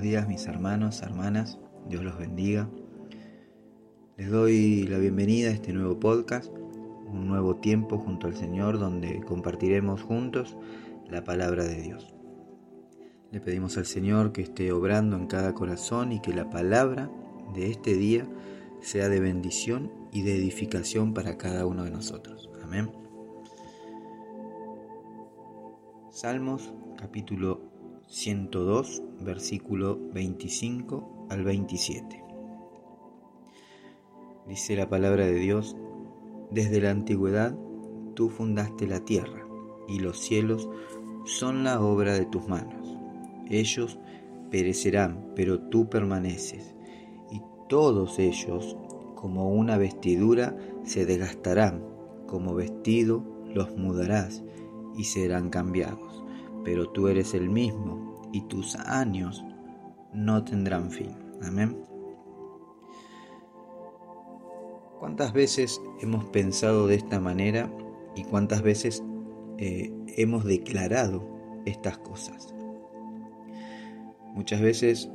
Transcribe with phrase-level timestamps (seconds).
[0.00, 1.58] días mis hermanos, hermanas,
[1.88, 2.68] Dios los bendiga.
[4.16, 6.50] Les doy la bienvenida a este nuevo podcast,
[7.06, 10.56] un nuevo tiempo junto al Señor donde compartiremos juntos
[11.06, 12.14] la palabra de Dios.
[13.30, 17.10] Le pedimos al Señor que esté obrando en cada corazón y que la palabra
[17.54, 18.26] de este día
[18.80, 22.48] sea de bendición y de edificación para cada uno de nosotros.
[22.62, 22.90] Amén.
[26.10, 27.69] Salmos capítulo
[28.12, 32.24] 102, versículo 25 al 27.
[34.48, 35.76] Dice la palabra de Dios,
[36.50, 37.56] desde la antigüedad
[38.14, 39.46] tú fundaste la tierra
[39.86, 40.68] y los cielos
[41.24, 42.98] son la obra de tus manos.
[43.48, 44.00] Ellos
[44.50, 46.74] perecerán, pero tú permaneces,
[47.30, 48.76] y todos ellos,
[49.14, 51.84] como una vestidura, se desgastarán,
[52.26, 53.22] como vestido
[53.54, 54.42] los mudarás
[54.96, 56.24] y serán cambiados
[56.64, 59.44] pero tú eres el mismo y tus años
[60.12, 61.16] no tendrán fin.
[61.42, 61.76] Amén.
[64.98, 67.72] ¿Cuántas veces hemos pensado de esta manera
[68.14, 69.02] y cuántas veces
[69.58, 71.26] eh, hemos declarado
[71.64, 72.54] estas cosas?
[74.34, 75.10] Muchas veces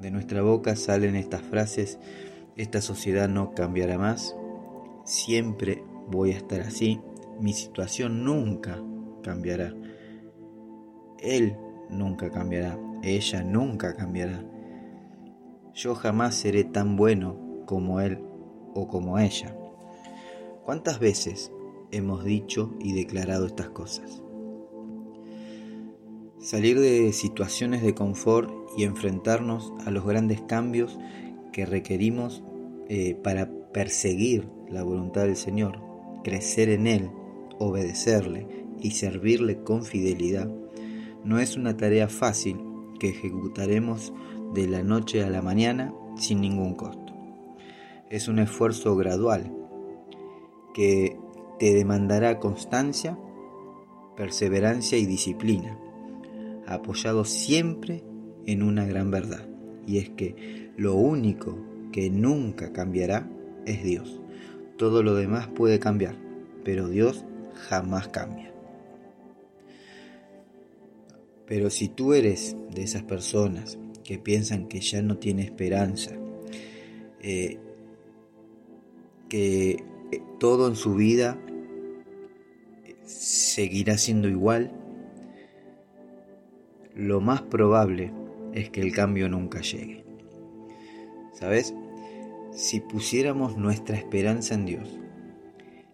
[0.00, 2.00] de nuestra boca salen estas frases,
[2.56, 4.36] esta sociedad no cambiará más,
[5.04, 7.00] siempre voy a estar así,
[7.40, 8.82] mi situación nunca
[9.22, 9.72] cambiará.
[11.22, 11.56] Él
[11.88, 14.44] nunca cambiará, ella nunca cambiará.
[15.74, 18.18] Yo jamás seré tan bueno como Él
[18.74, 19.56] o como ella.
[20.64, 21.52] ¿Cuántas veces
[21.90, 24.22] hemos dicho y declarado estas cosas?
[26.40, 30.98] Salir de situaciones de confort y enfrentarnos a los grandes cambios
[31.52, 32.42] que requerimos
[32.88, 35.78] eh, para perseguir la voluntad del Señor,
[36.24, 37.10] crecer en Él,
[37.58, 40.50] obedecerle y servirle con fidelidad
[41.24, 42.58] no es una tarea fácil
[42.98, 44.12] que ejecutaremos
[44.54, 47.12] de la noche a la mañana sin ningún costo.
[48.10, 49.52] Es un esfuerzo gradual
[50.74, 51.18] que
[51.58, 53.18] te demandará constancia,
[54.16, 55.78] perseverancia y disciplina,
[56.66, 58.04] apoyado siempre
[58.46, 59.46] en una gran verdad,
[59.86, 61.56] y es que lo único
[61.92, 63.28] que nunca cambiará
[63.66, 64.20] es Dios.
[64.76, 66.16] Todo lo demás puede cambiar,
[66.64, 67.24] pero Dios
[67.68, 68.51] jamás cambia.
[71.52, 76.12] Pero si tú eres de esas personas que piensan que ya no tiene esperanza,
[77.20, 77.58] eh,
[79.28, 79.72] que
[80.12, 81.38] eh, todo en su vida
[83.04, 84.72] seguirá siendo igual,
[86.94, 88.14] lo más probable
[88.54, 90.06] es que el cambio nunca llegue.
[91.34, 91.74] ¿Sabes?
[92.52, 94.98] Si pusiéramos nuestra esperanza en Dios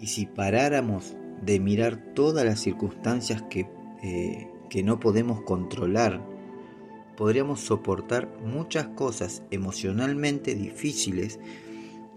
[0.00, 3.66] y si paráramos de mirar todas las circunstancias que
[4.02, 6.26] eh, que no podemos controlar,
[7.14, 11.38] podríamos soportar muchas cosas emocionalmente difíciles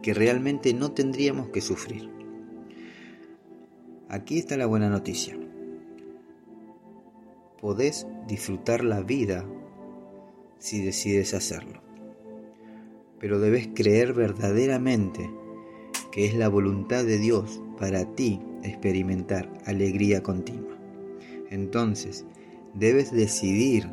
[0.02, 2.10] que realmente no tendríamos que sufrir.
[4.08, 5.38] Aquí está la buena noticia.
[7.60, 9.46] Podés disfrutar la vida
[10.58, 11.82] si decides hacerlo.
[13.20, 15.30] Pero debes creer verdaderamente
[16.10, 20.78] que es la voluntad de Dios para ti experimentar alegría continua.
[21.50, 22.26] Entonces,
[22.76, 23.90] debes decidir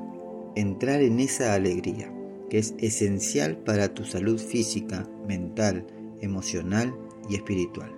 [0.55, 2.13] entrar en esa alegría
[2.51, 5.87] que es esencial para tu salud física, mental,
[6.21, 6.95] emocional
[7.29, 7.91] y espiritual.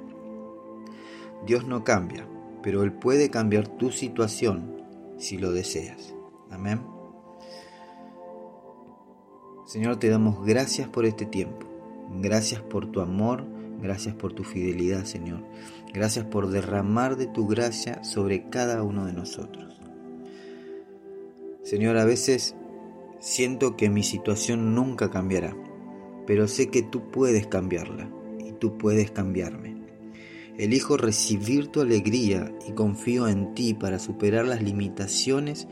[1.46, 2.28] Dios no cambia,
[2.62, 4.76] pero Él puede cambiar tu situación
[5.18, 6.14] si lo deseas.
[6.50, 6.80] Amén.
[9.66, 11.66] Señor, te damos gracias por este tiempo.
[12.20, 13.44] Gracias por tu amor,
[13.80, 15.42] gracias por tu fidelidad, Señor.
[15.92, 19.73] Gracias por derramar de tu gracia sobre cada uno de nosotros.
[21.64, 22.54] Señor, a veces
[23.20, 25.56] siento que mi situación nunca cambiará,
[26.26, 29.82] pero sé que tú puedes cambiarla y tú puedes cambiarme.
[30.58, 35.66] Elijo recibir tu alegría y confío en ti para superar las limitaciones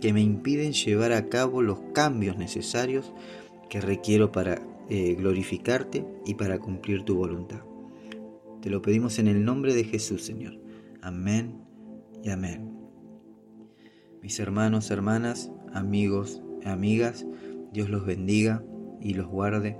[0.00, 3.12] que me impiden llevar a cabo los cambios necesarios
[3.68, 7.62] que requiero para eh, glorificarte y para cumplir tu voluntad.
[8.60, 10.56] Te lo pedimos en el nombre de Jesús, Señor.
[11.02, 11.64] Amén
[12.22, 12.71] y amén.
[14.22, 17.26] Mis hermanos, hermanas, amigos, amigas,
[17.72, 18.62] Dios los bendiga
[19.00, 19.76] y los guarde.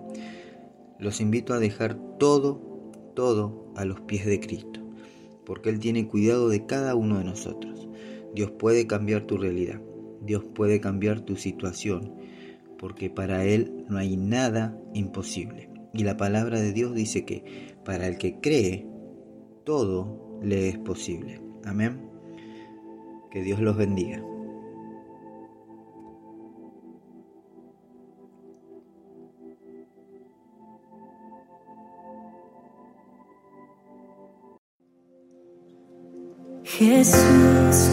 [0.98, 4.80] Los invito a dejar todo, todo a los pies de Cristo,
[5.46, 7.88] porque Él tiene cuidado de cada uno de nosotros.
[8.34, 9.80] Dios puede cambiar tu realidad,
[10.22, 12.12] Dios puede cambiar tu situación,
[12.78, 15.70] porque para Él no hay nada imposible.
[15.94, 18.88] Y la palabra de Dios dice que para el que cree,
[19.62, 21.40] todo le es posible.
[21.64, 22.10] Amén.
[23.30, 24.20] Que Dios los bendiga.
[36.82, 37.92] Jesús,